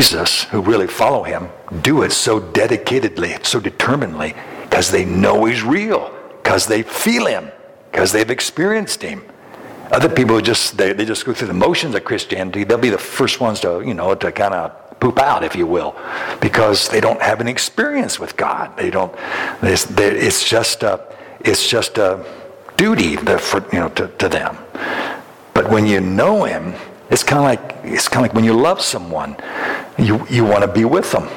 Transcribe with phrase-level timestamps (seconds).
[0.00, 1.50] Jesus, who really follow him,
[1.82, 6.10] do it so dedicatedly, so determinedly, because they know he's real,
[6.42, 7.50] because they feel him,
[7.90, 9.22] because they've experienced him.
[9.92, 12.64] Other people just they, they just go through the motions of Christianity.
[12.64, 15.66] They'll be the first ones to you know to kind of poop out, if you
[15.66, 15.94] will,
[16.40, 18.74] because they don't have an experience with God.
[18.78, 19.14] They don't.
[19.60, 22.24] It's, they, it's just a, it's just a
[22.78, 24.56] duty to, for, you know to, to them.
[25.52, 26.72] But when you know Him,
[27.10, 29.36] it's kind of like it's kind of like when you love someone,
[29.98, 31.28] you you want to be with them.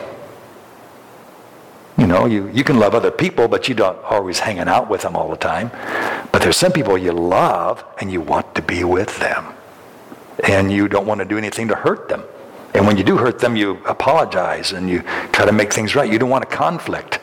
[1.97, 5.03] You know, you, you can love other people, but you don't always hanging out with
[5.03, 5.69] them all the time.
[6.31, 9.53] But there's some people you love and you want to be with them.
[10.43, 12.23] And you don't want to do anything to hurt them.
[12.73, 16.11] And when you do hurt them, you apologize and you try to make things right.
[16.11, 17.19] You don't want a conflict.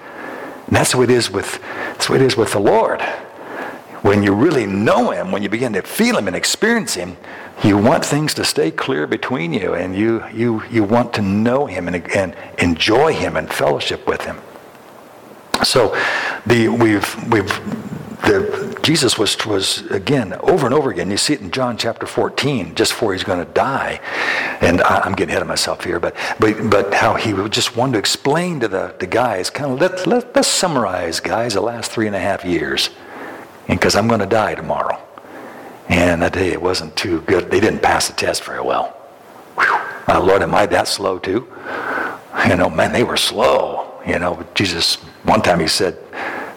[0.68, 3.00] And that's what it is with, that's way it is with the Lord.
[4.02, 7.16] When you really know Him, when you begin to feel Him and experience Him,
[7.62, 11.66] you want things to stay clear between you and you, you, you want to know
[11.66, 14.38] Him and, and enjoy Him and fellowship with Him.
[15.64, 15.94] So
[16.46, 17.48] the, we've, we've,
[18.22, 21.10] the, Jesus was, was, again, over and over again.
[21.10, 24.00] You see it in John chapter 14, just before he's going to die.
[24.62, 27.92] And I, am getting ahead of myself here, but, but, but how he just wanted
[27.94, 31.90] to explain to the, the guys, kind of, let, let, let's summarize, guys, the last
[31.90, 32.88] three and a half years.
[33.70, 35.00] Because I'm going to die tomorrow.
[35.88, 37.50] And tell you, it wasn't too good.
[37.50, 38.96] They didn't pass the test very well.
[39.56, 40.20] Whew.
[40.20, 41.48] Lord, am I that slow too?
[42.46, 44.00] You know, man, they were slow.
[44.06, 45.98] You know, Jesus one time he said,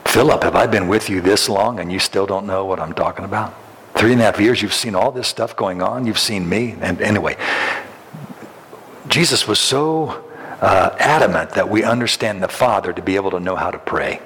[0.05, 2.93] Philip, have I been with you this long and you still don't know what I'm
[2.93, 3.53] talking about?
[3.95, 6.05] Three and a half years, you've seen all this stuff going on.
[6.05, 6.75] You've seen me.
[6.81, 7.37] And anyway,
[9.07, 10.23] Jesus was so
[10.61, 14.21] uh, adamant that we understand the Father to be able to know how to pray.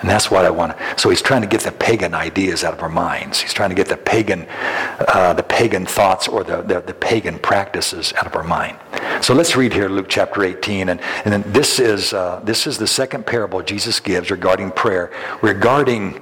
[0.00, 0.76] And that's what I want.
[0.96, 3.40] So he's trying to get the pagan ideas out of our minds.
[3.40, 7.38] He's trying to get the pagan, uh, the pagan thoughts or the, the, the, pagan
[7.38, 8.78] practices out of our mind.
[9.22, 10.90] So let's read here Luke chapter 18.
[10.90, 15.12] And, and then this is, uh, this is the second parable Jesus gives regarding prayer,
[15.42, 16.20] regarding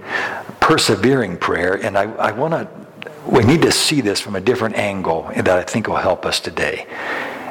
[0.61, 1.75] persevering prayer.
[1.75, 2.69] And I, I want to,
[3.31, 6.41] we need to see this from a different angle that I think will help us
[6.41, 6.87] today.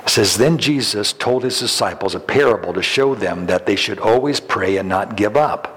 [0.05, 3.99] It says, Then Jesus told his disciples a parable to show them that they should
[3.99, 5.74] always pray and not give up.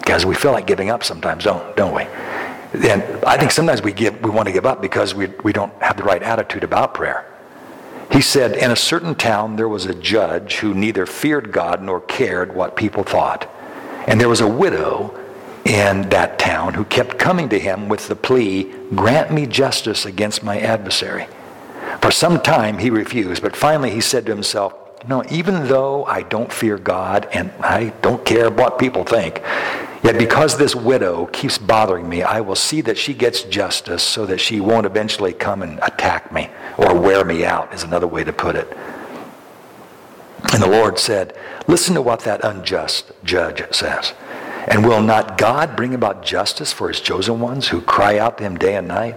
[0.00, 2.02] Because we feel like giving up sometimes, don't, don't we?
[2.88, 5.72] And I think sometimes we, give, we want to give up because we, we don't
[5.82, 7.26] have the right attitude about prayer.
[8.10, 12.00] He said, In a certain town there was a judge who neither feared God nor
[12.00, 13.48] cared what people thought.
[14.06, 15.16] And there was a widow
[15.64, 20.42] in that town who kept coming to him with the plea, Grant me justice against
[20.42, 21.26] my adversary.
[22.00, 24.74] For some time he refused, but finally he said to himself,
[25.06, 29.42] No, even though I don't fear God and I don't care what people think,
[30.02, 34.24] Yet because this widow keeps bothering me, I will see that she gets justice so
[34.26, 38.24] that she won't eventually come and attack me or wear me out, is another way
[38.24, 38.68] to put it.
[40.52, 44.14] And the Lord said, Listen to what that unjust judge says.
[44.66, 48.44] And will not God bring about justice for his chosen ones who cry out to
[48.44, 49.16] him day and night?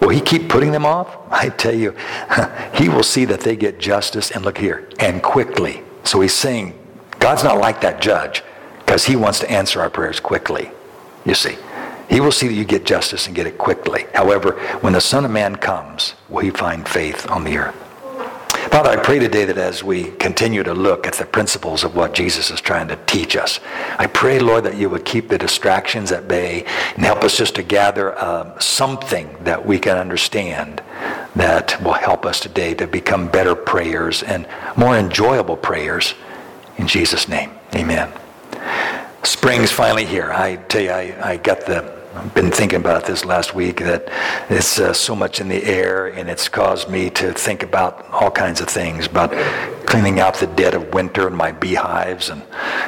[0.00, 1.16] Will he keep putting them off?
[1.30, 1.94] I tell you,
[2.74, 5.82] he will see that they get justice, and look here, and quickly.
[6.04, 6.78] So he's saying,
[7.18, 8.42] God's not like that judge
[8.86, 10.70] because he wants to answer our prayers quickly,
[11.24, 11.56] you see.
[12.08, 14.06] He will see that you get justice and get it quickly.
[14.14, 17.74] However, when the Son of Man comes, will he find faith on the earth?
[18.70, 22.14] Father, I pray today that as we continue to look at the principles of what
[22.14, 23.58] Jesus is trying to teach us,
[23.98, 26.64] I pray, Lord, that you would keep the distractions at bay
[26.94, 30.80] and help us just to gather uh, something that we can understand
[31.34, 36.14] that will help us today to become better prayers and more enjoyable prayers.
[36.76, 38.12] In Jesus' name, amen.
[39.26, 40.32] Spring's finally here.
[40.32, 44.08] I tell you, I, I got the I've been thinking about this last week that
[44.48, 48.30] it's uh, so much in the air and it's caused me to think about all
[48.30, 49.32] kinds of things about
[49.84, 52.42] cleaning out the dead of winter in my beehives and,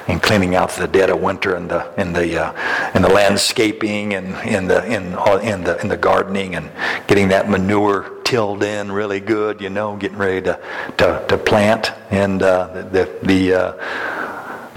[0.07, 4.15] and cleaning out the dead of winter in the in the uh, in the landscaping
[4.15, 5.09] and in the in
[5.43, 6.71] in the in the gardening and
[7.07, 10.59] getting that manure tilled in really good you know getting ready to
[10.97, 14.28] to, to plant and uh, the the uh,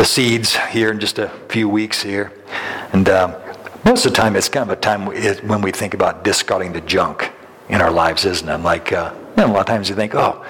[0.02, 2.32] the seeds here in just a few weeks here.
[2.92, 3.36] And um,
[3.86, 6.82] most of the time, it's kind of a time when we think about discarding the
[6.82, 7.32] junk
[7.70, 8.58] in our lives, isn't it?
[8.58, 10.44] Like, uh, you know, a lot of times you think, oh,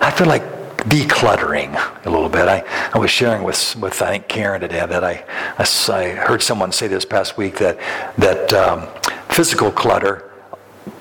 [0.00, 0.44] I feel like
[0.84, 1.74] decluttering
[2.06, 2.46] a little bit.
[2.46, 2.62] I,
[2.94, 5.24] I was sharing with, with I think Karen today that I,
[5.58, 7.80] I, I heard someone say this past week that,
[8.18, 8.86] that um,
[9.30, 10.30] physical clutter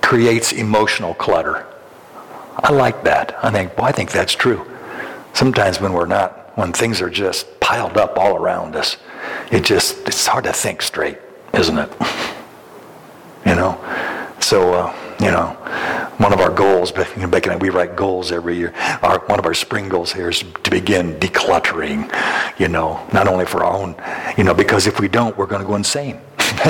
[0.01, 1.67] creates emotional clutter.
[2.57, 3.37] I like that.
[3.43, 4.65] I think, well, I think that's true.
[5.33, 8.97] Sometimes when we're not when things are just piled up all around us,
[9.49, 11.17] it just, it's hard to think straight,
[11.53, 11.89] isn't it?
[13.45, 13.79] you know?
[14.41, 15.51] So, uh, you know,
[16.17, 18.73] one of our goals, Becky and I, we write goals every year.
[19.01, 22.11] Our, one of our spring goals here is to begin decluttering,
[22.59, 23.95] you know, not only for our own,
[24.37, 26.19] you know, because if we don't, we're going to go insane.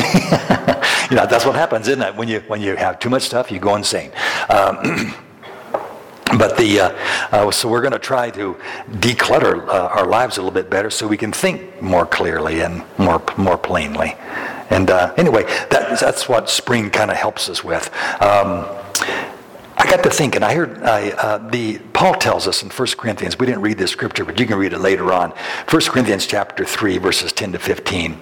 [1.09, 2.15] you know, that's what happens, isn't it?
[2.15, 4.11] When you, when you have too much stuff, you go insane.
[4.51, 5.15] Um,
[6.37, 6.89] But the uh,
[7.31, 8.55] uh, so we're going to try to
[8.89, 12.83] declutter uh, our lives a little bit better so we can think more clearly and
[12.97, 14.15] more more plainly.
[14.69, 17.93] And uh, anyway, that, that's what spring kind of helps us with.
[18.21, 18.65] Um,
[19.81, 20.43] I got to thinking.
[20.43, 23.37] I heard I, uh, the Paul tells us in 1 Corinthians.
[23.37, 25.31] We didn't read this scripture, but you can read it later on.
[25.69, 28.17] 1 Corinthians chapter 3, verses 10 to 15.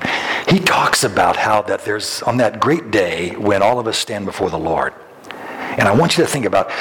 [0.48, 4.26] He talks about how that there's on that great day when all of us stand
[4.26, 4.94] before the Lord.
[5.30, 6.72] And I want you to think about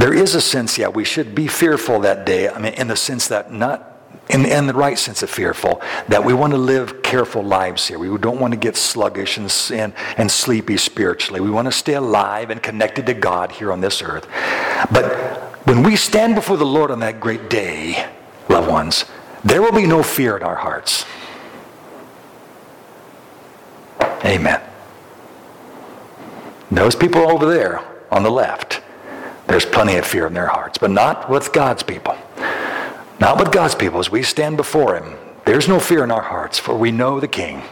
[0.00, 2.48] there is a sense, yeah, we should be fearful that day.
[2.48, 3.86] I mean, in the sense that not
[4.30, 7.98] in, in the right sense of fearful, that we want to live careful lives here.
[7.98, 11.40] We don't want to get sluggish and, and, and sleepy spiritually.
[11.40, 14.26] We want to stay alive and connected to God here on this earth.
[14.92, 15.12] But
[15.66, 18.08] when we stand before the Lord on that great day,
[18.48, 19.04] loved ones,
[19.44, 21.04] there will be no fear in our hearts.
[24.24, 24.60] Amen.
[26.70, 28.80] Those people over there on the left,
[29.50, 32.16] there's plenty of fear in their hearts, but not with God's people.
[33.20, 33.98] Not with God's people.
[33.98, 37.28] As we stand before Him, there's no fear in our hearts, for we know the
[37.28, 37.62] King.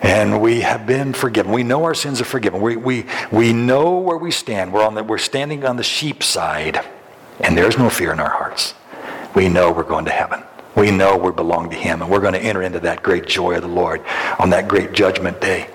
[0.00, 1.52] And we have been forgiven.
[1.52, 2.60] We know our sins are forgiven.
[2.60, 4.72] We, we, we know where we stand.
[4.72, 6.84] We're, on the, we're standing on the sheep side,
[7.40, 8.74] and there's no fear in our hearts.
[9.36, 10.42] We know we're going to heaven.
[10.74, 13.54] We know we belong to Him, and we're going to enter into that great joy
[13.54, 14.02] of the Lord
[14.40, 15.70] on that great judgment day.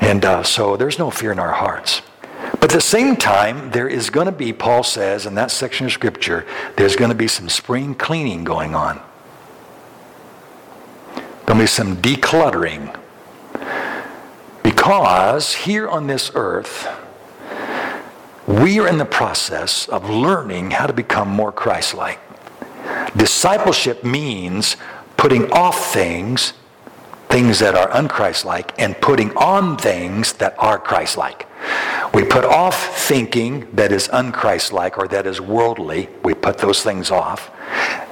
[0.00, 2.02] And uh, so there's no fear in our hearts.
[2.64, 5.84] But at the same time, there is going to be, Paul says in that section
[5.84, 6.46] of Scripture,
[6.78, 9.02] there's going to be some spring cleaning going on.
[11.44, 12.98] There'll be some decluttering.
[14.62, 16.88] Because here on this earth,
[18.46, 22.18] we are in the process of learning how to become more Christ like.
[23.14, 24.78] Discipleship means
[25.18, 26.54] putting off things,
[27.28, 31.46] things that are unchristlike, and putting on things that are Christ-like.
[32.12, 36.08] We put off thinking that is unchristlike or that is worldly.
[36.22, 37.50] We put those things off.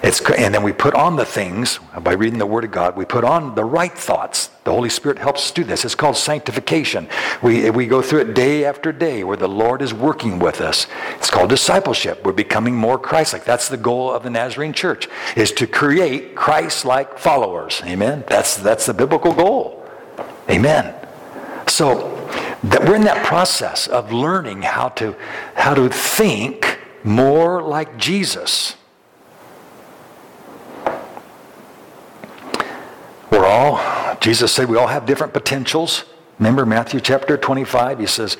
[0.02, 3.04] It's, and then we put on the things, by reading the Word of God, we
[3.04, 4.50] put on the right thoughts.
[4.64, 5.84] The Holy Spirit helps us do this.
[5.84, 7.08] It's called sanctification.
[7.42, 10.88] We, we go through it day after day where the Lord is working with us.
[11.18, 12.24] It's called discipleship.
[12.24, 13.44] We're becoming more Christ-like.
[13.44, 17.80] That's the goal of the Nazarene Church, is to create Christ-like followers.
[17.84, 18.24] Amen?
[18.26, 19.88] That's, that's the biblical goal.
[20.50, 20.96] Amen.
[21.68, 22.11] So
[22.64, 25.16] that we're in that process of learning how to,
[25.54, 28.76] how to think more like Jesus.
[33.30, 33.80] We're all,
[34.20, 36.04] Jesus said we all have different potentials.
[36.38, 37.98] Remember Matthew chapter 25?
[38.00, 38.36] He says,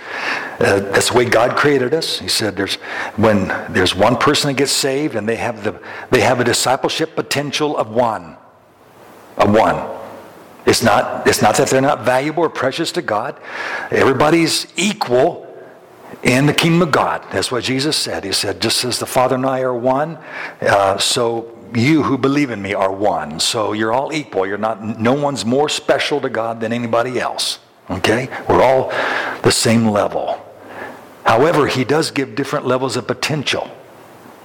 [0.59, 2.19] uh, that's the way God created us.
[2.19, 2.77] He said there's,
[3.17, 5.81] when there's one person that gets saved and they have, the,
[6.11, 8.37] they have a discipleship potential of one.
[9.37, 10.02] Of one.
[10.65, 13.41] It's not, it's not that they're not valuable or precious to God.
[13.91, 15.49] Everybody's equal
[16.23, 17.25] in the kingdom of God.
[17.33, 18.25] That's what Jesus said.
[18.25, 20.19] He said, just as the Father and I are one,
[20.61, 23.41] uh, so you who believe in me are one.
[23.41, 24.47] So you're all equal.
[24.47, 27.59] You're not, no one's more special to God than anybody else.
[27.91, 28.29] Okay?
[28.49, 28.91] We're all
[29.43, 30.41] the same level.
[31.25, 33.71] However, he does give different levels of potential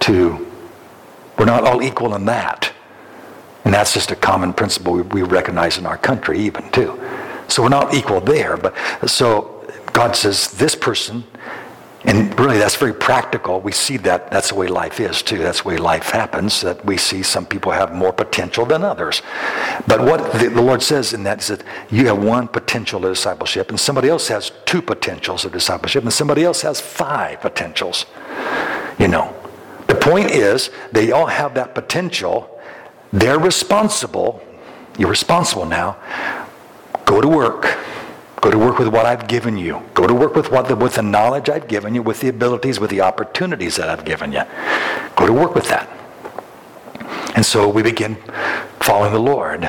[0.00, 0.46] to,
[1.38, 2.72] we're not all equal in that.
[3.68, 6.98] And that's just a common principle we, we recognize in our country, even too.
[7.48, 8.56] So we're not equal there.
[8.56, 8.74] But
[9.06, 11.22] so God says, this person,
[12.06, 13.60] and really that's very practical.
[13.60, 15.36] We see that that's the way life is too.
[15.36, 19.20] That's the way life happens, that we see some people have more potential than others.
[19.86, 23.12] But what the, the Lord says in that is that you have one potential of
[23.12, 28.06] discipleship, and somebody else has two potentials of discipleship, and somebody else has five potentials.
[28.98, 29.34] You know.
[29.88, 32.57] The point is, they all have that potential
[33.12, 34.42] they're responsible.
[34.98, 35.96] You're responsible now.
[37.04, 37.78] Go to work.
[38.40, 39.82] Go to work with what I've given you.
[39.94, 42.78] Go to work with what the, with the knowledge I've given you, with the abilities,
[42.78, 44.42] with the opportunities that I've given you.
[45.16, 45.88] Go to work with that.
[47.34, 48.16] And so we begin
[48.80, 49.68] following the Lord.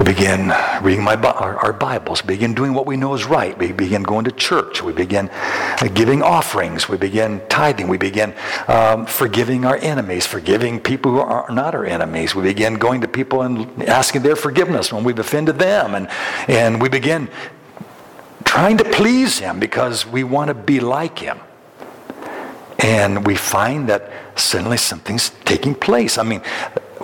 [0.00, 0.50] We begin
[0.82, 2.24] reading my, our, our, Bibles.
[2.24, 3.56] We begin doing what we know is right.
[3.58, 4.82] We begin going to church.
[4.82, 6.88] We begin uh, giving offerings.
[6.88, 7.86] We begin tithing.
[7.86, 8.34] We begin
[8.66, 12.34] um, forgiving our enemies, forgiving people who are not our enemies.
[12.34, 15.94] We begin going to people and asking their forgiveness when we've offended them.
[15.94, 16.08] And,
[16.48, 17.28] and we begin
[18.44, 21.38] trying to please Him because we want to be like Him.
[22.78, 26.16] And we find that suddenly something's taking place.
[26.16, 26.40] I mean,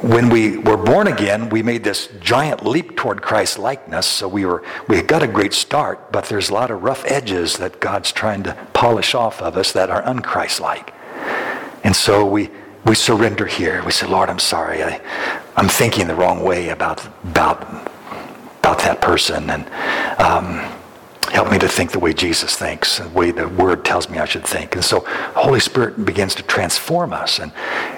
[0.03, 4.07] when we were born again, we made this giant leap toward Christ likeness.
[4.07, 7.57] So we were we got a great start, but there's a lot of rough edges
[7.57, 10.93] that God's trying to polish off of us that are unchrist-like.
[11.83, 12.51] And so we
[12.85, 13.83] we surrender here.
[13.85, 14.83] We say, Lord, I'm sorry.
[14.83, 15.01] I,
[15.57, 17.63] I'm thinking the wrong way about about
[18.59, 19.67] about that person, and
[20.21, 20.76] um,
[21.33, 24.25] help me to think the way Jesus thinks, the way the Word tells me I
[24.25, 24.75] should think.
[24.75, 25.01] And so
[25.35, 27.39] Holy Spirit begins to transform us.
[27.39, 27.53] And,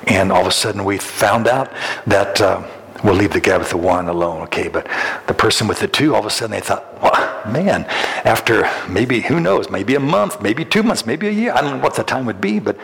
[0.07, 1.73] and all of a sudden we found out
[2.07, 2.67] that uh,
[3.05, 4.69] we'll leave the guy with the one alone, okay?
[4.69, 4.87] But
[5.27, 7.85] the person with the two, all of a sudden they thought, well, man,
[8.25, 11.79] after maybe, who knows, maybe a month, maybe two months, maybe a year, I don't
[11.79, 12.77] know what the time would be, but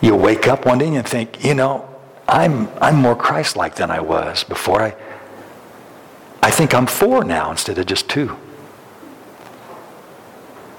[0.00, 1.88] you wake up one day and think, you know,
[2.28, 4.82] I'm, I'm more Christ-like than I was before.
[4.82, 4.94] I,
[6.42, 8.36] I think I'm four now instead of just two.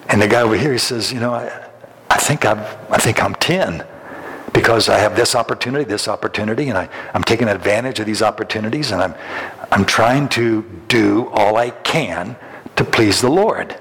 [0.09, 1.67] And the guy over here, he says, you know, I,
[2.09, 2.59] I think I'm,
[2.91, 3.85] I think I'm 10
[4.53, 8.91] because I have this opportunity, this opportunity, and I, I'm taking advantage of these opportunities,
[8.91, 9.13] and I'm,
[9.71, 12.35] I'm trying to do all I can
[12.75, 13.79] to please the Lord.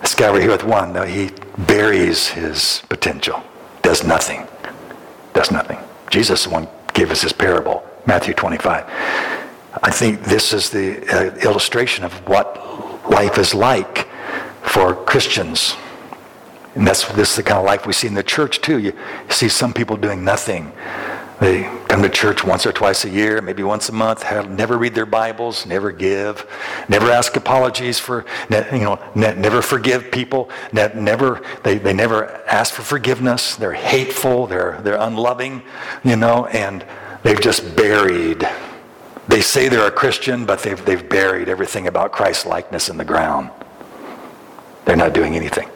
[0.00, 1.30] This guy over here with one, though, he
[1.66, 3.42] buries his potential,
[3.82, 4.46] does nothing,
[5.34, 5.78] does nothing.
[6.10, 8.84] Jesus, the one, gave us this parable, Matthew 25.
[9.82, 14.08] I think this is the uh, illustration of what life is like
[14.62, 15.76] for Christians.
[16.74, 18.78] And that's this is the kind of life we see in the church too.
[18.78, 18.94] You
[19.28, 20.72] see some people doing nothing.
[21.42, 24.78] They come to church once or twice a year, maybe once a month, have, never
[24.78, 26.46] read their Bibles, never give,
[26.88, 32.82] never ask apologies for, you know, never forgive people, never, they, they never ask for
[32.82, 33.56] forgiveness.
[33.56, 35.62] They're hateful, they're, they're unloving,
[36.04, 36.86] you know, and
[37.24, 38.48] they've just buried.
[39.26, 43.04] They say they're a Christian, but they've, they've buried everything about Christ likeness in the
[43.04, 43.50] ground.
[44.84, 45.68] They're not doing anything.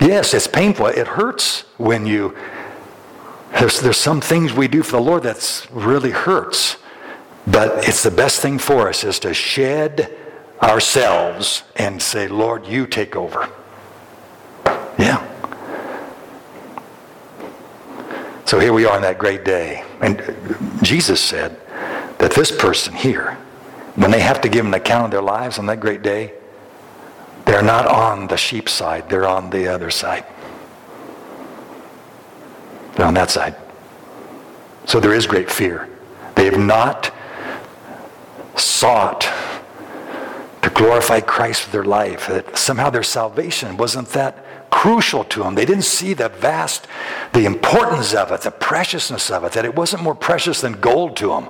[0.00, 0.86] Yes, it's painful.
[0.86, 2.36] It hurts when you.
[3.58, 6.76] There's, there's some things we do for the Lord that's really hurts.
[7.46, 10.16] But it's the best thing for us is to shed
[10.62, 13.48] ourselves and say, Lord, you take over.
[14.98, 15.28] Yeah.
[18.44, 19.84] So here we are on that great day.
[20.00, 20.18] And
[20.82, 21.58] Jesus said
[22.18, 23.38] that this person here,
[23.94, 26.32] when they have to give an account of their lives on that great day,
[27.44, 30.24] they're not on the sheep side, they're on the other side.
[32.94, 33.56] They're on that side.
[34.84, 35.88] So there is great fear.
[36.34, 37.14] They have not
[38.56, 39.28] sought
[40.62, 42.28] to glorify Christ with their life.
[42.28, 45.54] That somehow their salvation wasn't that crucial to them.
[45.54, 46.86] They didn't see the vast,
[47.32, 51.16] the importance of it, the preciousness of it, that it wasn't more precious than gold
[51.18, 51.48] to them.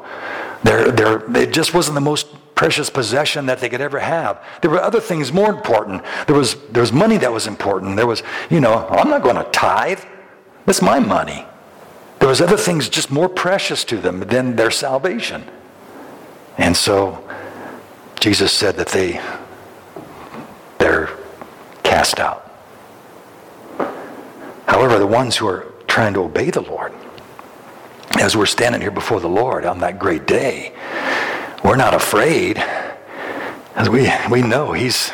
[0.64, 4.44] It just wasn't the most precious possession that they could ever have.
[4.60, 6.02] There were other things more important.
[6.26, 7.96] There was, there was money that was important.
[7.96, 10.00] There was, you know, I'm not going to tithe.
[10.66, 11.44] That's my money.
[12.20, 15.44] There was other things just more precious to them than their salvation.
[16.56, 17.28] And so
[18.20, 19.20] Jesus said that they
[20.78, 21.10] they're
[21.82, 22.48] cast out.
[24.66, 26.92] However, the ones who are trying to obey the Lord,
[28.18, 30.72] as we're standing here before the Lord on that great day,
[31.64, 32.58] we're not afraid.
[33.74, 35.10] As we, we know he's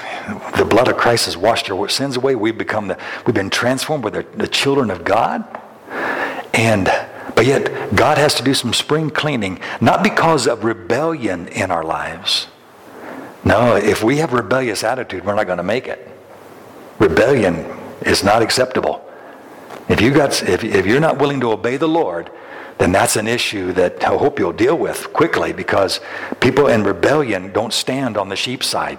[0.57, 2.35] the blood of Christ has washed our sins away.
[2.35, 4.05] We've become the, we've been transformed.
[4.05, 5.45] We're the, the children of God.
[6.53, 6.91] And
[7.35, 11.85] but yet God has to do some spring cleaning, not because of rebellion in our
[11.85, 12.49] lives.
[13.45, 16.07] No, if we have rebellious attitude, we're not going to make it.
[16.99, 17.65] Rebellion
[18.03, 19.09] is not acceptable.
[19.89, 22.31] If you got if, if you're not willing to obey the Lord,
[22.79, 26.01] then that's an issue that I hope you'll deal with quickly because
[26.41, 28.99] people in rebellion don't stand on the sheep side.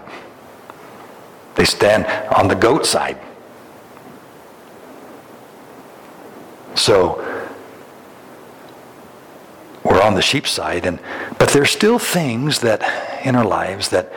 [1.56, 3.18] They stand on the goat side.
[6.76, 7.26] So
[9.84, 11.00] we're on the sheep side and
[11.38, 12.82] but there's still things that
[13.26, 14.12] in our lives that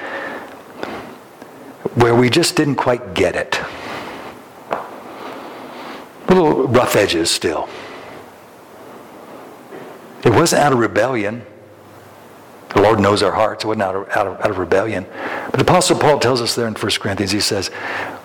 [1.95, 3.61] where we just didn't quite get it.
[6.29, 7.69] Little rough edges still.
[10.25, 11.45] It wasn't out of rebellion.
[12.75, 13.65] The Lord knows our hearts.
[13.65, 15.07] It wasn't out of, out of, out of rebellion.
[15.51, 17.71] But the Apostle Paul tells us there in 1 Corinthians, he says,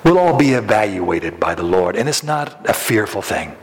[0.03, 1.95] we'll all be evaluated by the Lord.
[1.95, 3.55] And it's not a fearful thing.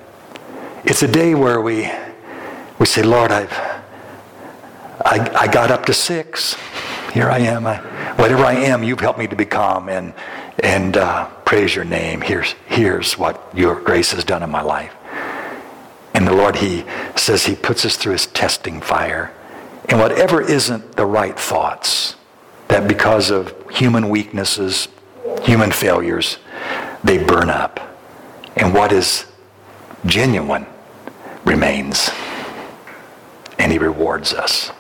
[0.85, 1.91] It's a day where we,
[2.79, 3.53] we say, Lord, I've,
[5.05, 6.57] I, I got up to six.
[7.15, 7.67] Here I am.
[7.67, 7.79] I,
[8.17, 9.89] whatever I am, you've helped me to become.
[9.89, 10.13] And,
[10.63, 12.21] and uh, praise your name.
[12.21, 14.95] Here's, here's what your grace has done in my life.
[16.25, 19.31] And the Lord, He says He puts us through His testing fire.
[19.91, 22.17] And whatever isn't the right thoughts,
[22.69, 24.89] that because of human weaknesses,
[25.43, 26.39] human failures,
[27.03, 27.99] they burn up.
[28.57, 29.27] And what is
[30.07, 30.65] genuine
[31.45, 32.09] remains.
[33.59, 34.73] And he rewards us.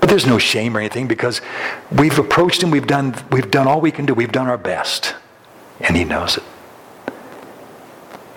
[0.00, 1.42] But there's no shame or anything because
[1.92, 5.14] we've approached him, we've done, we've done all we can do, we've done our best.
[5.78, 6.42] And he knows it.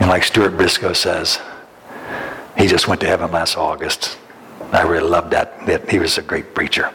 [0.01, 1.39] And like Stuart Briscoe says,
[2.61, 4.19] he just went to heaven last August.
[4.71, 5.89] I really loved that.
[5.89, 6.93] He was a great preacher.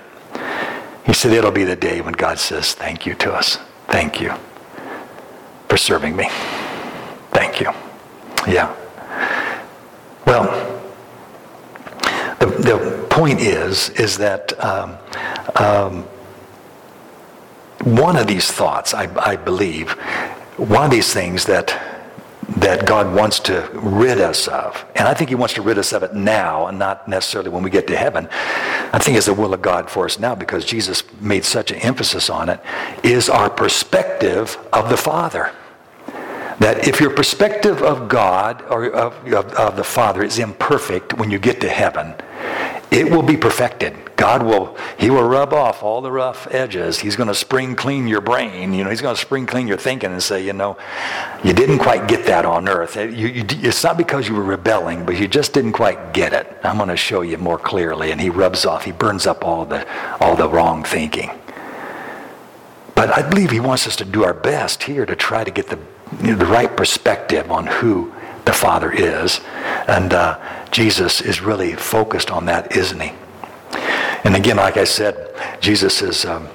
[1.05, 3.59] He said, It'll be the day when God says, Thank you to us.
[3.89, 4.33] Thank you
[5.69, 6.29] for serving me.
[7.33, 7.73] Thank you.
[8.47, 8.75] Yeah.
[10.25, 10.45] Well,
[12.39, 14.97] the, the point is, is that um,
[15.57, 16.03] um,
[17.83, 19.93] one of these thoughts, I, I believe,
[20.59, 21.96] one of these things that
[22.49, 24.85] that God wants to rid us of.
[24.95, 27.63] And I think He wants to rid us of it now and not necessarily when
[27.63, 28.29] we get to heaven.
[28.93, 31.79] I think it's the will of God for us now because Jesus made such an
[31.79, 32.61] emphasis on it,
[33.03, 35.53] is our perspective of the Father.
[36.61, 41.31] That if your perspective of God or of, of, of the Father is imperfect when
[41.31, 42.15] you get to heaven,
[42.91, 43.95] it will be perfected.
[44.17, 47.01] God will, He will rub off all the rough edges.
[47.01, 48.73] He's going to spring clean your brain.
[48.73, 50.79] You know, He's going to spring clean your thinking and say, you know,
[51.45, 52.97] you didn't quite get that on earth.
[52.97, 56.33] Eh, you, you, it's not because you were rebelling, but you just didn't quite get
[56.33, 56.57] it.
[56.63, 58.13] I'm going to show you more clearly.
[58.13, 59.87] And He rubs off, He burns up all the,
[60.21, 61.31] all the wrong thinking.
[62.95, 65.69] But I believe He wants us to do our best here to try to get
[65.69, 65.79] the,
[66.23, 68.15] you know, the right perspective on who
[68.47, 69.41] the Father is.
[69.87, 73.13] And uh, Jesus is really focused on that, isn't he?
[74.25, 76.49] And again, like I said, Jesus is um,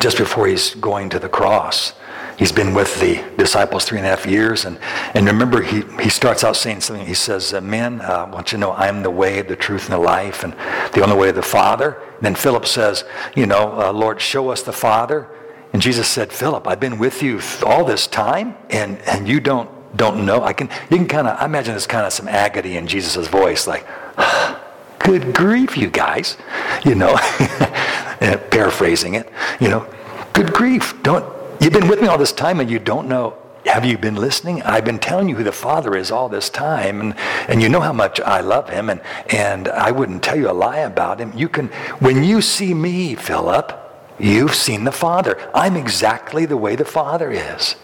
[0.00, 1.94] just before he's going to the cross.
[2.38, 4.64] He's been with the disciples three and a half years.
[4.64, 4.78] And,
[5.14, 7.04] and remember, he, he starts out saying something.
[7.04, 9.86] He says, uh, Men, uh, I want you to know I'm the way, the truth,
[9.86, 10.52] and the life, and
[10.92, 12.00] the only way to the Father.
[12.16, 13.04] And then Philip says,
[13.34, 15.28] You know, uh, Lord, show us the Father.
[15.72, 19.68] And Jesus said, Philip, I've been with you all this time, and, and you don't
[19.96, 20.42] don't know.
[20.42, 23.28] I can you can kind of I imagine there's kind of some agony in Jesus'
[23.28, 23.86] voice, like,
[24.98, 26.36] good grief, you guys,
[26.84, 27.16] you know,
[28.50, 29.30] paraphrasing it,
[29.60, 29.86] you know,
[30.32, 31.24] good grief, don't
[31.60, 33.36] you've been with me all this time and you don't know.
[33.66, 34.62] Have you been listening?
[34.62, 37.14] I've been telling you who the Father is all this time, and,
[37.48, 40.52] and you know how much I love him, and, and I wouldn't tell you a
[40.52, 41.32] lie about him.
[41.36, 43.78] You can, when you see me, Philip,
[44.18, 45.36] you've seen the Father.
[45.52, 47.74] I'm exactly the way the Father is.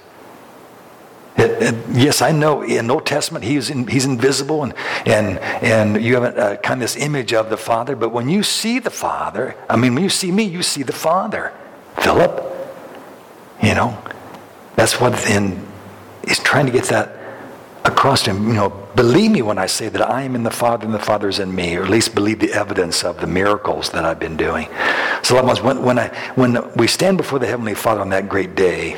[1.37, 6.03] It, it, yes, I know in Old Testament he's, in, he's invisible and, and, and
[6.03, 8.79] you have a, a, kind of this image of the Father, but when you see
[8.79, 11.53] the Father, I mean, when you see me, you see the Father.
[11.99, 12.41] Philip,
[13.63, 14.01] you know,
[14.77, 15.61] that's what in,
[16.27, 17.17] he's trying to get that
[17.85, 18.47] across to him.
[18.49, 20.99] You know, believe me when I say that I am in the Father and the
[20.99, 24.19] Father is in me, or at least believe the evidence of the miracles that I've
[24.19, 24.69] been doing.
[25.23, 28.29] So, loved ones, when, when, I, when we stand before the Heavenly Father on that
[28.29, 28.97] great day,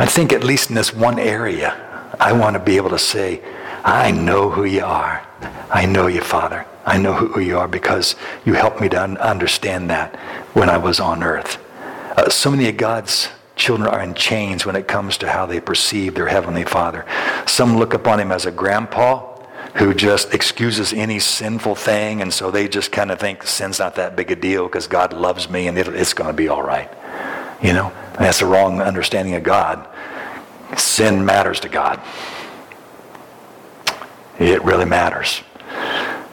[0.00, 1.74] I think, at least in this one area,
[2.18, 3.42] I want to be able to say,
[3.84, 5.26] I know who you are.
[5.68, 6.64] I know you, Father.
[6.86, 10.16] I know who you are because you helped me to understand that
[10.54, 11.62] when I was on earth.
[12.16, 15.60] Uh, so many of God's children are in chains when it comes to how they
[15.60, 17.04] perceive their Heavenly Father.
[17.46, 19.36] Some look upon Him as a grandpa
[19.74, 23.96] who just excuses any sinful thing, and so they just kind of think sin's not
[23.96, 26.90] that big a deal because God loves me and it's going to be all right.
[27.62, 29.88] You know, and that's the wrong understanding of God.
[30.76, 31.98] Sin matters to God.
[34.38, 35.40] It really matters.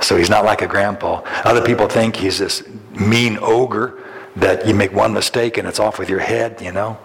[0.01, 1.21] So he's not like a grandpa.
[1.45, 4.03] Other people think he's this mean ogre
[4.35, 6.97] that you make one mistake and it's off with your head, you know.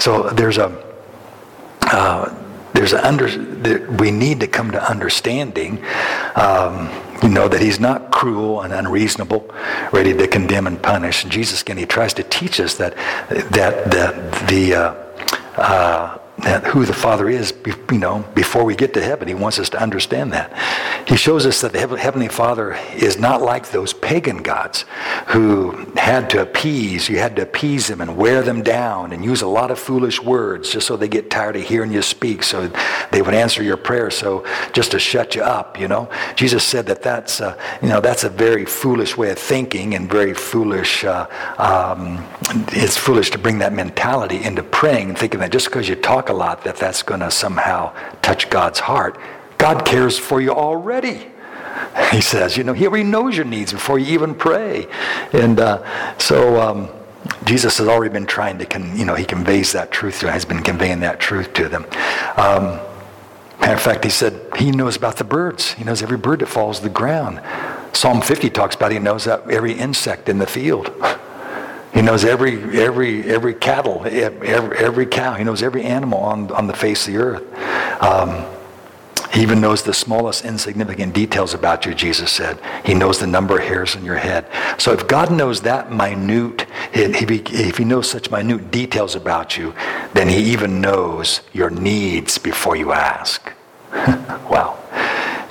[0.00, 0.84] So there's a
[1.82, 2.34] uh,
[2.72, 3.28] there's a under
[3.98, 5.78] we need to come to understanding.
[6.34, 6.88] Um,
[7.22, 9.48] you know that he's not cruel and unreasonable,
[9.92, 11.24] ready to condemn and punish.
[11.24, 12.96] Jesus again, he tries to teach us that
[13.52, 14.94] that the the uh,
[15.56, 17.52] uh, who the Father is,
[17.90, 19.28] you know, before we get to heaven.
[19.28, 20.52] He wants us to understand that.
[21.06, 24.84] He shows us that the Heavenly Father is not like those pagan gods
[25.28, 29.42] who had to appease, you had to appease them and wear them down and use
[29.42, 32.70] a lot of foolish words just so they get tired of hearing you speak, so
[33.12, 36.10] they would answer your prayer, so just to shut you up, you know.
[36.34, 40.10] Jesus said that that's, uh, you know, that's a very foolish way of thinking and
[40.10, 41.26] very foolish, uh,
[41.58, 42.24] um,
[42.72, 46.21] it's foolish to bring that mentality into praying and thinking that just because you talk
[46.28, 49.18] a lot that that's going to somehow touch God's heart.
[49.58, 51.28] God cares for you already.
[52.10, 54.88] He says, you know, he already knows your needs before you even pray.
[55.32, 56.88] And uh, so um,
[57.44, 60.44] Jesus has already been trying to, con- you know, he conveys that truth to has
[60.44, 61.84] been conveying that truth to them.
[62.36, 62.80] Um,
[63.60, 65.72] matter of fact, he said he knows about the birds.
[65.72, 67.40] He knows every bird that falls to the ground.
[67.92, 70.92] Psalm 50 talks about he knows every insect in the field.
[71.92, 75.34] He knows every every every cattle, every, every cow.
[75.34, 78.02] He knows every animal on on the face of the earth.
[78.02, 78.46] Um,
[79.32, 82.58] He even knows the smallest insignificant details about you, Jesus said.
[82.84, 84.44] He knows the number of hairs in your head.
[84.76, 89.72] So if God knows that minute, if he knows such minute details about you,
[90.12, 93.50] then he even knows your needs before you ask.
[94.50, 94.76] wow.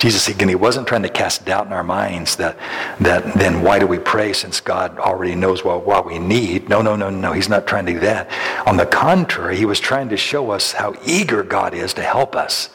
[0.02, 2.58] Jesus, again, he wasn't trying to cast doubt in our minds that,
[2.98, 6.68] that then why do we pray since God already knows what, what we need?
[6.68, 7.30] No, no, no, no.
[7.30, 8.28] He's not trying to do that.
[8.66, 12.34] On the contrary, he was trying to show us how eager God is to help
[12.34, 12.70] us.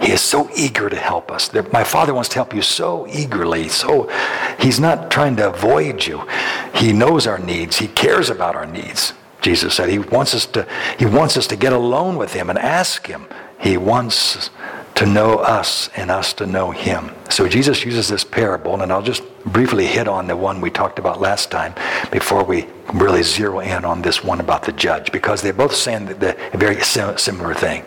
[0.00, 1.52] He is so eager to help us.
[1.74, 3.68] My Father wants to help you so eagerly.
[3.68, 4.10] So
[4.58, 6.26] He's not trying to avoid you.
[6.74, 7.76] He knows our needs.
[7.76, 9.12] He cares about our needs.
[9.42, 10.66] Jesus said He wants us to.
[10.98, 13.26] He wants us to get alone with Him and ask Him.
[13.60, 14.48] He wants
[14.94, 17.10] to know us and us to know him.
[17.30, 20.98] So Jesus uses this parable, and I'll just briefly hit on the one we talked
[20.98, 21.74] about last time
[22.10, 26.06] before we really zero in on this one about the judge, because they're both saying
[26.06, 27.84] the, very similar thing.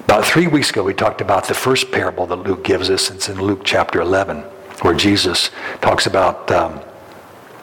[0.00, 3.10] About three weeks ago, we talked about the first parable that Luke gives us.
[3.10, 4.38] It's in Luke chapter 11,
[4.82, 6.80] where Jesus talks about um,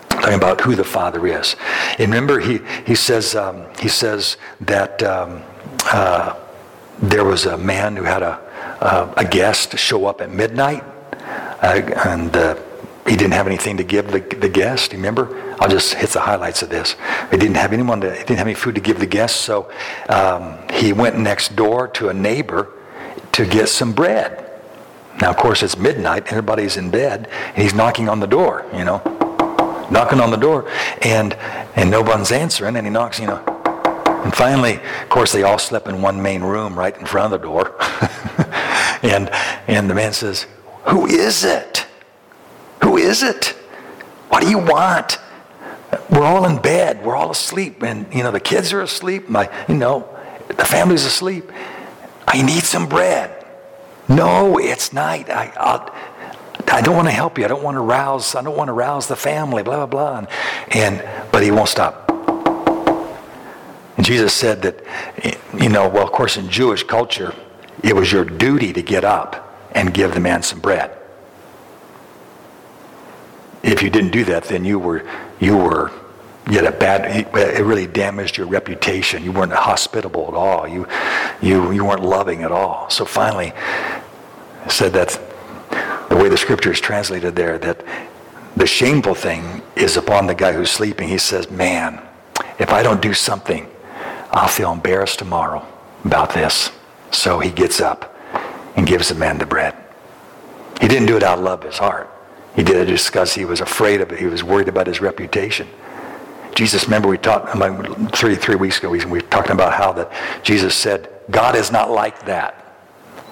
[0.09, 1.55] talking about who the Father is.
[1.97, 5.43] And remember, he he says um, he says that um,
[5.85, 6.35] uh,
[7.01, 8.39] there was a man who had a
[8.81, 10.83] uh, a guest show up at midnight,
[11.61, 12.55] uh, and uh,
[13.07, 14.91] he didn't have anything to give the, the guest.
[14.93, 16.95] Remember, I'll just hit the highlights of this.
[17.29, 19.71] He didn't have anyone to, he didn't have any food to give the guest, so
[20.09, 22.69] um, he went next door to a neighbor
[23.33, 24.49] to get some bread.
[25.19, 26.27] Now, of course, it's midnight.
[26.27, 28.65] Everybody's in bed, and he's knocking on the door.
[28.73, 28.97] You know,
[29.91, 30.69] knocking on the door,
[31.01, 31.33] and
[31.75, 32.75] and no one's answering.
[32.75, 33.19] And he knocks.
[33.19, 33.43] You know,
[34.23, 37.41] and finally, of course, they all slept in one main room right in front of
[37.41, 37.75] the door.
[39.01, 39.29] and,
[39.67, 40.47] and the man says,
[40.85, 41.85] Who is it?
[42.83, 43.47] Who is it?
[44.29, 45.19] What do you want?
[46.09, 47.03] We're all in bed.
[47.03, 47.83] We're all asleep.
[47.83, 49.29] And, you know, the kids are asleep.
[49.29, 50.07] My, you know,
[50.47, 51.51] the family's asleep.
[52.27, 53.45] I need some bread.
[54.07, 55.29] No, it's night.
[55.29, 55.93] I, I'll,
[56.71, 57.45] I don't want to help you.
[57.45, 58.35] I don't want to rouse.
[58.35, 59.63] I don't want to rouse the family.
[59.63, 60.17] Blah blah blah.
[60.19, 60.27] And,
[61.01, 62.09] and but he won't stop.
[63.97, 64.83] And Jesus said that,
[65.59, 67.35] you know, well, of course, in Jewish culture,
[67.83, 70.97] it was your duty to get up and give the man some bread.
[73.63, 75.07] If you didn't do that, then you were,
[75.39, 75.91] you were,
[76.47, 79.23] you had a bad, it really damaged your reputation.
[79.23, 80.67] You weren't hospitable at all.
[80.67, 80.87] You,
[81.41, 82.89] you, you weren't loving at all.
[82.89, 83.53] So finally,
[84.67, 85.19] said that
[86.09, 87.85] the way the scripture is translated there, that
[88.55, 91.07] the shameful thing is upon the guy who's sleeping.
[91.07, 92.01] He says, man,
[92.59, 93.67] if I don't do something,
[94.31, 95.65] I'll feel embarrassed tomorrow
[96.03, 96.71] about this.
[97.11, 98.15] So he gets up
[98.75, 99.75] and gives the man the bread.
[100.79, 102.09] He didn't do it out of love of his heart.
[102.55, 104.19] He did it just because he was afraid of it.
[104.19, 105.67] He was worried about his reputation.
[106.55, 110.11] Jesus, remember we talked like three, three weeks ago, we were talking about how that
[110.43, 112.57] Jesus said, God is not like that.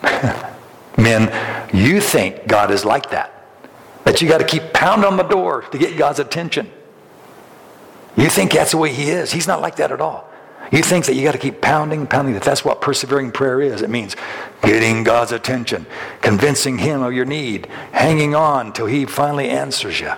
[0.98, 3.34] Men, you think God is like that.
[4.06, 6.72] That you got to keep pounding on the door to get God's attention.
[8.16, 9.32] You think that's the way he is.
[9.32, 10.29] He's not like that at all.
[10.72, 13.82] You think that you got to keep pounding, pounding, that that's what persevering prayer is.
[13.82, 14.16] It means
[14.62, 15.88] getting God's attention,
[16.22, 20.12] convincing Him of your need, hanging on till He finally answers you.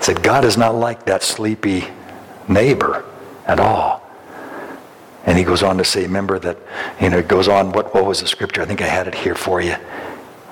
[0.00, 1.84] Said God is not like that sleepy
[2.48, 3.04] neighbor
[3.46, 4.02] at all.
[5.24, 6.56] And he goes on to say, remember that,
[7.00, 8.62] you know, it goes on, what, what was the scripture?
[8.62, 9.74] I think I had it here for you.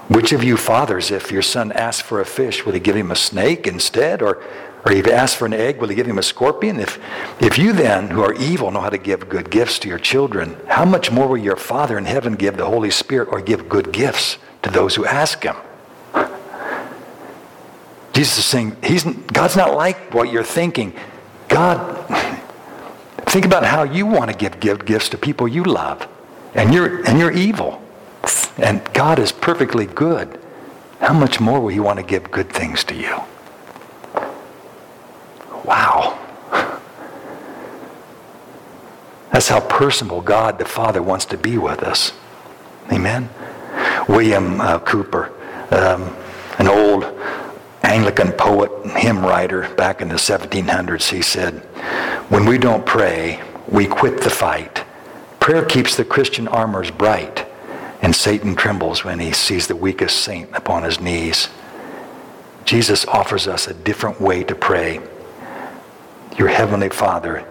[0.08, 3.10] Which of you fathers, if your son asked for a fish, would he give him
[3.10, 4.20] a snake instead?
[4.20, 4.42] Or
[4.84, 6.78] or if he asks for an egg, will he give him a scorpion?
[6.78, 6.98] If,
[7.40, 10.56] if you then, who are evil, know how to give good gifts to your children,
[10.68, 13.92] how much more will your Father in heaven give the Holy Spirit or give good
[13.92, 15.56] gifts to those who ask him?
[18.12, 20.94] Jesus is saying, he's, God's not like what you're thinking.
[21.48, 22.06] God,
[23.26, 26.06] think about how you want to give, give gifts to people you love.
[26.54, 27.82] And you're, and you're evil.
[28.58, 30.38] And God is perfectly good.
[31.00, 33.20] How much more will he want to give good things to you?
[35.64, 36.20] Wow.
[39.32, 42.12] That's how personal God the Father wants to be with us.
[42.92, 43.28] Amen.
[44.08, 45.32] William uh, Cowper,
[45.72, 46.14] um,
[46.58, 47.04] an old
[47.82, 51.54] Anglican poet and hymn writer back in the 1700s, he said,
[52.28, 54.84] When we don't pray, we quit the fight.
[55.40, 57.46] Prayer keeps the Christian armors bright,
[58.02, 61.48] and Satan trembles when he sees the weakest saint upon his knees.
[62.64, 65.00] Jesus offers us a different way to pray
[66.36, 67.46] your heavenly Father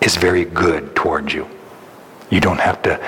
[0.00, 1.48] is very good towards you.
[2.30, 3.00] You don't have to,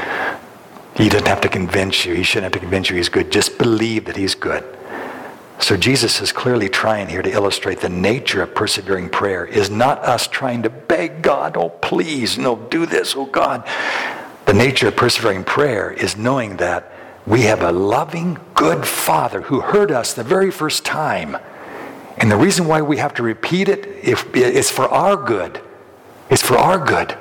[0.97, 2.14] he doesn't have to convince you.
[2.14, 3.33] He shouldn't have to convince you he's good.
[3.33, 4.64] Just believe that he's good.
[5.61, 9.99] So Jesus is clearly trying here to illustrate the nature of persevering prayer is not
[10.01, 13.67] us trying to beg God, oh please, no, do this, oh God.
[14.47, 16.93] The nature of persevering prayer is knowing that
[17.27, 21.38] we have a loving, good Father who heard us the very first time.
[22.16, 25.61] And the reason why we have to repeat it if is for our good.
[26.31, 27.16] It's for our good.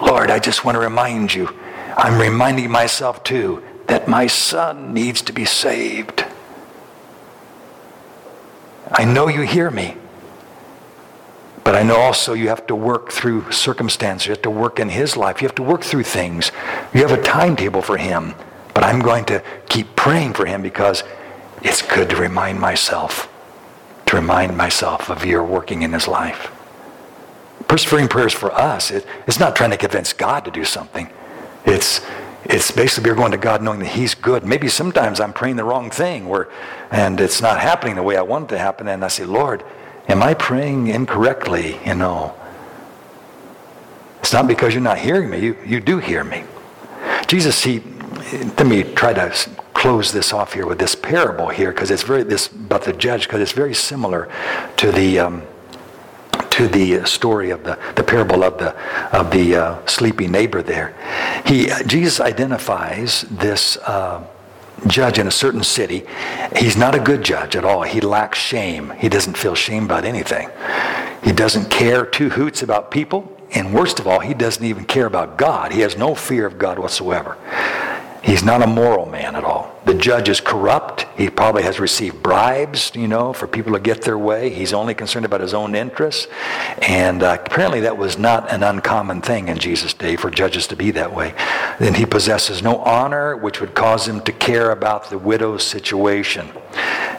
[0.00, 1.48] Lord, I just want to remind you,
[1.96, 6.24] I'm reminding myself too, that my son needs to be saved.
[8.90, 9.96] I know you hear me.
[11.64, 14.26] But I know also you have to work through circumstances.
[14.26, 15.40] You have to work in his life.
[15.40, 16.52] You have to work through things.
[16.92, 18.34] You have a timetable for him.
[18.74, 21.02] But I'm going to keep praying for him because
[21.62, 23.30] it's good to remind myself,
[24.14, 26.50] to remind myself of your working in his life.
[27.68, 31.08] Persevering prayers for us, it, it's not trying to convince God to do something.
[31.64, 32.00] It's,
[32.44, 34.44] it's basically we're going to God knowing that he's good.
[34.44, 36.48] Maybe sometimes I'm praying the wrong thing where,
[36.90, 38.86] and it's not happening the way I want it to happen.
[38.88, 39.64] And I say, Lord,
[40.08, 41.78] Am I praying incorrectly?
[41.86, 42.34] You know.
[44.20, 45.38] It's not because you're not hearing me.
[45.40, 46.44] You, you do hear me.
[47.26, 47.82] Jesus, he,
[48.14, 49.30] let me try to
[49.74, 53.24] close this off here with this parable here because it's very, this about the judge,
[53.24, 54.30] because it's very similar
[54.76, 55.42] to the, um,
[56.50, 58.74] to the story of the, the parable of the,
[59.16, 60.94] of the uh, sleepy neighbor there.
[61.44, 64.24] He, Jesus identifies this uh,
[64.86, 66.04] judge in a certain city.
[66.56, 67.82] He's not a good judge at all.
[67.82, 68.90] He lacks shame.
[68.98, 70.48] He doesn't feel shame about anything.
[71.22, 73.30] He doesn't care two hoots about people.
[73.54, 75.72] And worst of all, he doesn't even care about God.
[75.72, 77.36] He has no fear of God whatsoever.
[78.24, 79.70] He's not a moral man at all.
[79.84, 81.04] The judge is corrupt.
[81.14, 84.48] He probably has received bribes, you know, for people to get their way.
[84.48, 86.26] He's only concerned about his own interests.
[86.80, 90.76] And uh, apparently that was not an uncommon thing in Jesus' day for judges to
[90.76, 91.34] be that way.
[91.78, 96.48] Then he possesses no honor, which would cause him to care about the widow's situation.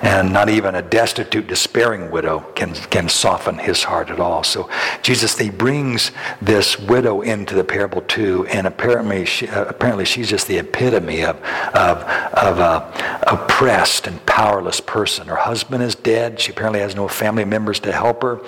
[0.02, 4.44] And not even a destitute, despairing widow can, can soften his heart at all.
[4.44, 4.70] So
[5.04, 10.30] Jesus, he brings this widow into the parable too, and apparently, she, uh, apparently she's
[10.30, 11.38] just the epitome of,
[11.74, 12.04] of,
[12.34, 15.28] of a oppressed and powerless person.
[15.28, 16.40] Her husband is dead.
[16.40, 18.40] She apparently has no family members to help her.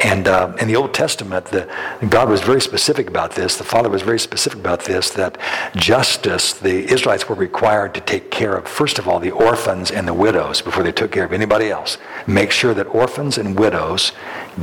[0.00, 1.68] And uh, in the Old Testament, the,
[2.08, 3.56] God was very specific about this.
[3.56, 5.38] The Father was very specific about this, that
[5.76, 10.06] justice, the Israelites were required to take care of, first of all, the orphans and
[10.06, 11.98] the widows before they took care of anybody else.
[12.26, 14.12] Make sure that orphans and widows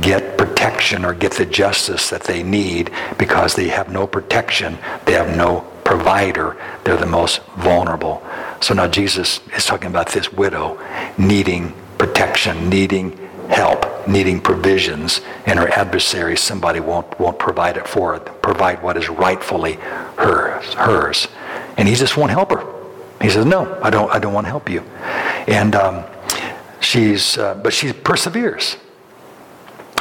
[0.00, 4.78] get protection or get the justice that they need because they have no protection.
[5.04, 6.54] They have no provider.
[6.84, 8.22] They're the most vulnerable.
[8.60, 10.78] So now Jesus is talking about this widow
[11.16, 13.16] needing protection, needing
[13.48, 18.98] help, needing provisions, and her adversary, somebody won't, won't provide it for her, provide what
[18.98, 19.74] is rightfully
[20.18, 21.28] hers, hers.
[21.78, 22.62] And he just won't help her.
[23.22, 24.82] He says, no, I don't, I don't want to help you.
[25.48, 26.04] And um,
[26.80, 28.76] she's, uh, but she perseveres.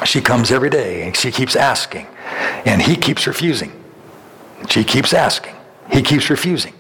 [0.04, 2.08] She comes every day and she keeps asking.
[2.66, 3.72] And he keeps refusing.
[4.70, 5.57] She keeps asking.
[5.92, 6.74] He keeps refusing.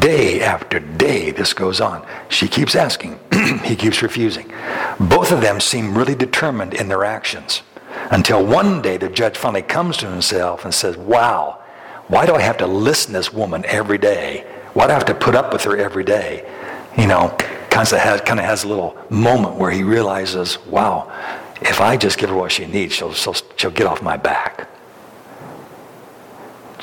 [0.00, 2.06] Day after day, this goes on.
[2.28, 3.18] She keeps asking.
[3.64, 4.52] he keeps refusing.
[5.00, 7.62] Both of them seem really determined in their actions
[8.10, 11.62] until one day the judge finally comes to himself and says, Wow,
[12.08, 14.46] why do I have to listen to this woman every day?
[14.74, 16.50] Why do I have to put up with her every day?
[16.96, 17.34] You know,
[17.70, 21.12] kind of has, kind of has a little moment where he realizes, wow,
[21.60, 24.68] if I just give her what she needs, she'll, she'll, she'll get off my back.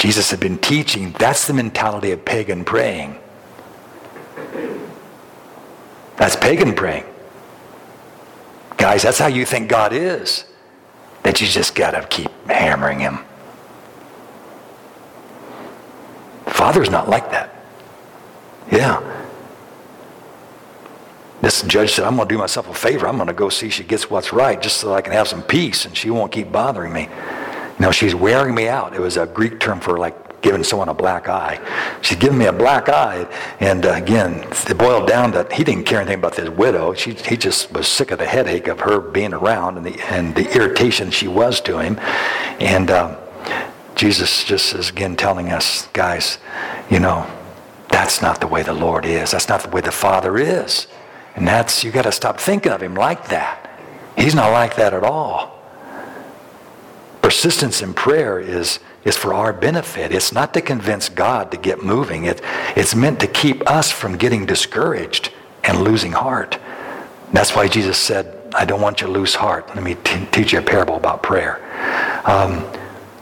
[0.06, 3.18] Jesus had been teaching that's the mentality of pagan praying.
[6.15, 7.06] That's pagan praying.
[8.78, 10.46] Guys, that's how you think God is.
[11.24, 13.18] That you just got to keep hammering him.
[16.46, 17.65] Father's not like that.
[18.72, 19.02] Yeah.
[21.41, 23.08] This judge said, I'm going to do myself a favor.
[23.08, 25.41] I'm going to go see she gets what's right just so I can have some
[25.41, 27.10] peace and she won't keep bothering me.
[27.79, 28.93] Know, she's wearing me out.
[28.93, 31.59] It was a Greek term for like giving someone a black eye.
[32.01, 33.27] She's giving me a black eye.
[33.59, 36.93] And uh, again, it boiled down that he didn't care anything about this widow.
[36.93, 40.35] She, he just was sick of the headache of her being around and the, and
[40.35, 41.99] the irritation she was to him.
[42.59, 43.17] And um,
[43.95, 46.38] Jesus just is again telling us, guys,
[46.91, 47.25] you know,
[47.89, 49.31] that's not the way the Lord is.
[49.31, 50.88] That's not the way the Father is.
[51.35, 53.79] And that's, you got to stop thinking of him like that.
[54.15, 55.55] He's not like that at all.
[57.25, 60.11] Persistence in prayer is, is for our benefit.
[60.11, 62.25] It's not to convince God to get moving.
[62.25, 62.39] It,
[62.75, 65.31] it's meant to keep us from getting discouraged
[65.63, 66.59] and losing heart.
[67.33, 69.69] That's why Jesus said, I don't want you to lose heart.
[69.69, 71.59] Let me t- teach you a parable about prayer.
[72.29, 72.63] Um,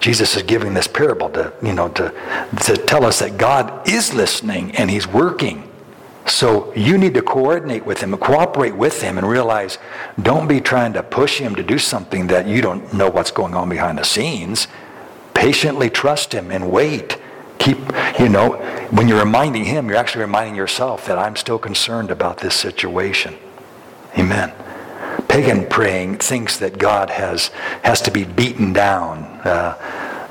[0.01, 2.13] Jesus is giving this parable to, you know, to,
[2.63, 5.72] to tell us that God is listening and he's working
[6.25, 9.77] so you need to coordinate with him, and cooperate with him, and realize
[10.21, 13.53] don't be trying to push him to do something that you don't know what's going
[13.53, 14.67] on behind the scenes.
[15.33, 17.17] Patiently trust him and wait.
[17.59, 17.77] Keep,
[18.19, 18.51] you know,
[18.91, 23.36] when you're reminding him, you're actually reminding yourself that I'm still concerned about this situation.
[24.17, 24.53] Amen.
[25.27, 27.47] Pagan praying thinks that God has,
[27.83, 29.23] has to be beaten down.
[29.43, 29.77] Uh,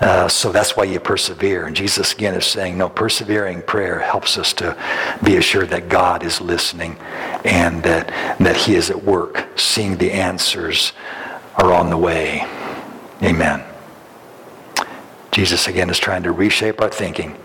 [0.02, 1.66] uh, so that's why you persevere.
[1.66, 4.76] And Jesus again is saying, no, persevering prayer helps us to
[5.22, 6.96] be assured that God is listening
[7.44, 10.92] and that, that He is at work, seeing the answers
[11.56, 12.46] are on the way.
[13.22, 13.64] Amen.
[15.30, 17.36] Jesus again is trying to reshape our thinking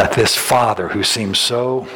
[0.00, 1.88] that this Father who seems so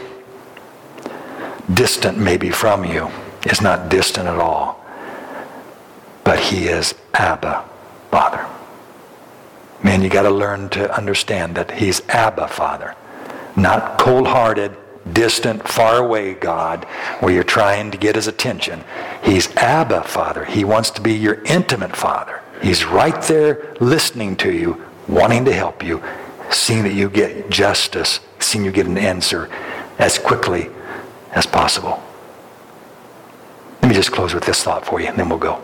[1.73, 3.09] distant maybe from you
[3.45, 4.85] is not distant at all,
[6.25, 7.65] but He is Abba,
[8.11, 8.44] Father.
[9.85, 12.97] Man, you got to learn to understand that he's Abba, Father.
[13.55, 14.75] Not cold-hearted,
[15.13, 16.85] distant, far away God
[17.21, 18.83] where you're trying to get his attention.
[19.23, 20.47] He's Abba, Father.
[20.47, 22.41] He wants to be your intimate Father.
[22.63, 26.03] He's right there listening to you, wanting to help you,
[26.51, 29.51] seeing that you get justice, seeing you get an answer
[29.99, 30.71] as quickly
[31.33, 32.03] as possible.
[33.83, 35.63] Let me just close with this thought for you, and then we'll go.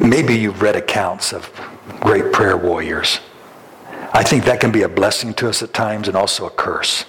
[0.00, 1.50] Maybe you've read accounts of
[2.00, 3.20] great prayer warriors.
[4.12, 7.04] I think that can be a blessing to us at times and also a curse.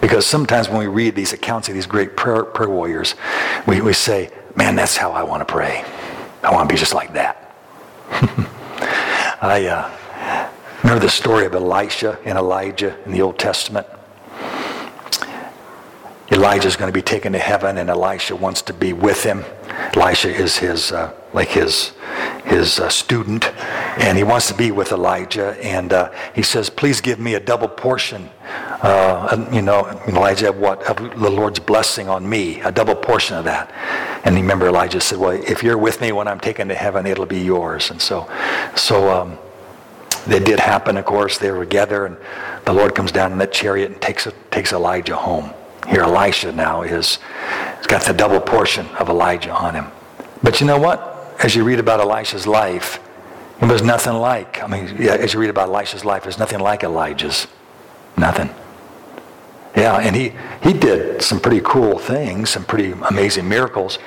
[0.00, 3.14] Because sometimes when we read these accounts of these great prayer, prayer warriors,
[3.66, 5.82] we, we say, man, that's how I want to pray.
[6.42, 7.56] I want to be just like that.
[9.40, 10.48] I uh,
[10.82, 13.86] remember the story of Elisha and Elijah in the Old Testament.
[16.30, 19.44] Elijah is going to be taken to heaven, and Elisha wants to be with him.
[19.94, 21.92] Elisha is his uh, like his
[22.44, 23.46] his uh, student,
[23.98, 25.56] and he wants to be with Elijah.
[25.64, 28.28] And uh, he says, "Please give me a double portion."
[28.82, 33.44] Uh, you know, Elijah, what of the Lord's blessing on me, a double portion of
[33.44, 33.72] that.
[34.24, 37.26] And remember, Elijah said, "Well, if you're with me when I'm taken to heaven, it'll
[37.26, 38.28] be yours." And so,
[38.76, 39.10] so.
[39.10, 39.38] Um,
[40.26, 41.38] it did happen, of course.
[41.38, 42.16] They were together, and
[42.66, 45.54] the Lord comes down in that chariot and takes, takes Elijah home.
[45.88, 47.18] Here, Elisha now is,
[47.78, 49.86] he's got the double portion of Elijah on him.
[50.42, 51.34] But you know what?
[51.42, 53.00] As you read about Elisha's life,
[53.60, 56.60] it was nothing like, I mean, yeah, as you read about Elisha's life, it's nothing
[56.60, 57.46] like Elijah's.
[58.16, 58.50] Nothing.
[59.76, 63.98] Yeah, and he, he did some pretty cool things, some pretty amazing miracles,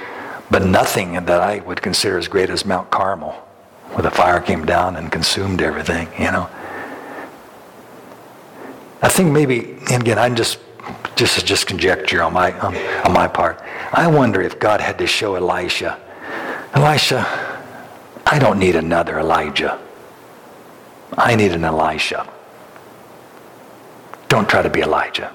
[0.49, 3.31] but nothing that I would consider as great as Mount Carmel,
[3.91, 6.49] where the fire came down and consumed everything, you know.
[9.01, 10.59] I think maybe, and again, I'm just
[11.15, 13.61] this is just conjecture on my, on, on my part.
[13.91, 15.99] I wonder if God had to show Elisha,
[16.73, 17.25] Elisha,
[18.25, 19.79] I don't need another Elijah.
[21.17, 22.27] I need an Elisha.
[24.29, 25.33] Don't try to be Elijah.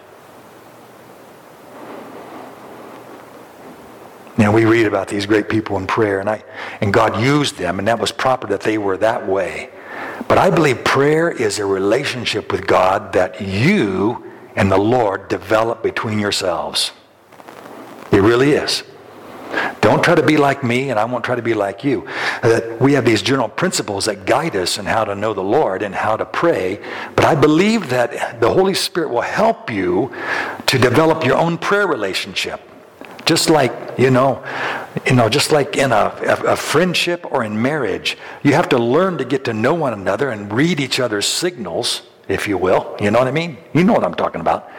[4.38, 6.42] Now we read about these great people in prayer, and I
[6.80, 9.70] and God used them, and that was proper that they were that way.
[10.28, 14.24] But I believe prayer is a relationship with God that you
[14.56, 16.92] and the Lord develop between yourselves.
[18.10, 18.82] It really is.
[19.80, 22.08] Don't try to be like me, and I won't try to be like you.
[22.42, 25.82] That we have these general principles that guide us in how to know the Lord
[25.82, 26.80] and how to pray.
[27.14, 30.12] But I believe that the Holy Spirit will help you
[30.66, 32.60] to develop your own prayer relationship.
[33.24, 34.44] Just like, you know,
[35.06, 38.78] you know, just like in a, a, a friendship or in marriage, you have to
[38.78, 42.96] learn to get to know one another and read each other's signals if you will.
[43.00, 43.58] You know what I mean?
[43.74, 44.70] You know what I'm talking about.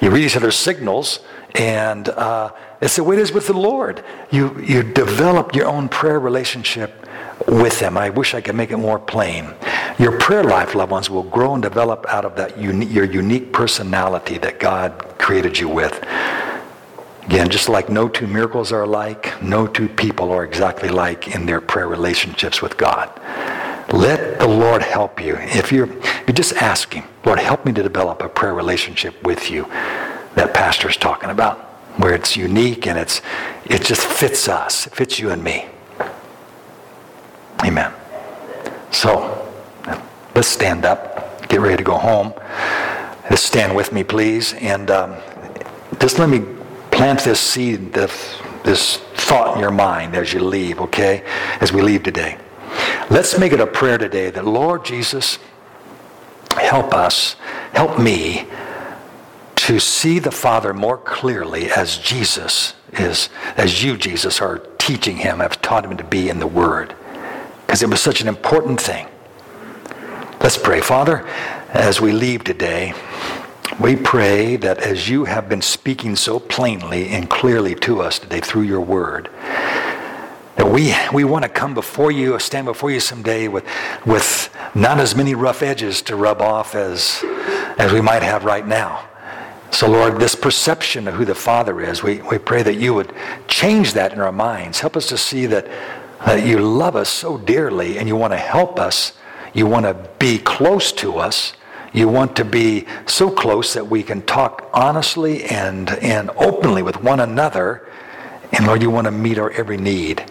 [0.00, 1.20] You read each other's signals,
[1.54, 4.04] and uh, it's the way it is with the Lord.
[4.30, 7.06] You, you develop your own prayer relationship
[7.48, 7.96] with Him.
[7.96, 9.54] I wish I could make it more plain.
[9.98, 13.52] Your prayer life, loved ones, will grow and develop out of that uni- your unique
[13.52, 16.04] personality that God created you with.
[17.24, 21.44] Again, just like no two miracles are alike, no two people are exactly like in
[21.46, 23.10] their prayer relationships with God.
[23.92, 25.36] Let the Lord help you.
[25.36, 25.88] If you're,
[26.26, 29.64] you're just asking, Lord, help me to develop a prayer relationship with you
[30.34, 31.58] that pastor's talking about,
[31.98, 33.22] where it's unique and it's
[33.64, 34.86] it just fits us.
[34.86, 35.66] It fits you and me.
[37.64, 37.92] Amen.
[38.90, 39.48] So
[40.34, 42.32] let's stand up, get ready to go home.
[43.28, 45.16] Just stand with me, please, and um,
[45.98, 46.44] just let me
[46.90, 51.24] plant this seed, this, this thought in your mind as you leave, okay?
[51.60, 52.38] As we leave today.
[53.10, 55.38] Let's make it a prayer today that, Lord Jesus,
[56.56, 57.34] help us,
[57.72, 58.46] help me
[59.56, 65.40] to see the Father more clearly as Jesus is, as you, Jesus, are teaching him,
[65.40, 66.94] have taught him to be in the Word.
[67.66, 69.08] Because it was such an important thing.
[70.40, 70.80] Let's pray.
[70.80, 71.26] Father,
[71.70, 72.94] as we leave today,
[73.80, 78.40] we pray that as you have been speaking so plainly and clearly to us today
[78.40, 79.28] through your Word,
[80.56, 83.64] That we, we want to come before you or stand before you someday with,
[84.06, 87.22] with not as many rough edges to rub off as,
[87.78, 89.06] as we might have right now.
[89.70, 93.12] So, Lord, this perception of who the Father is, we, we pray that you would
[93.46, 94.80] change that in our minds.
[94.80, 95.68] Help us to see that,
[96.24, 99.12] that you love us so dearly and you want to help us.
[99.52, 101.52] You want to be close to us.
[101.92, 107.02] You want to be so close that we can talk honestly and, and openly with
[107.02, 107.86] one another.
[108.52, 110.24] And Lord, you want to meet our every need.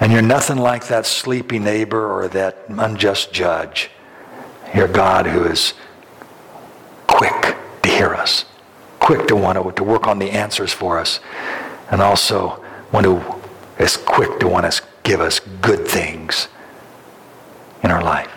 [0.00, 3.90] And you're nothing like that sleepy neighbor or that unjust judge.
[4.74, 5.74] You're God who is
[7.06, 8.44] quick to hear us,
[9.00, 11.20] quick to want to, to work on the answers for us,
[11.90, 13.22] and also one who
[13.78, 16.48] is quick to want to give us good things
[17.82, 18.30] in our life.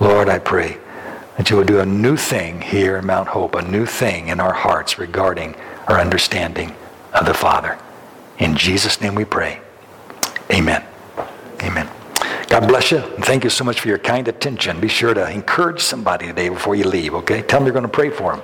[0.00, 0.78] Lord, I pray
[1.36, 4.40] that you will do a new thing here in Mount Hope, a new thing in
[4.40, 5.54] our hearts regarding
[5.86, 6.74] our understanding
[7.12, 7.78] of the Father.
[8.38, 9.60] In Jesus' name we pray.
[10.52, 10.84] Amen.
[11.62, 11.88] Amen.
[12.48, 12.98] God bless you.
[12.98, 14.80] And thank you so much for your kind attention.
[14.80, 17.40] Be sure to encourage somebody today before you leave, okay?
[17.42, 18.42] Tell them you're going to pray for them.